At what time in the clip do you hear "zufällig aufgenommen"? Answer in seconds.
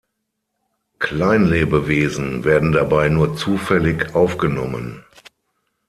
3.35-5.05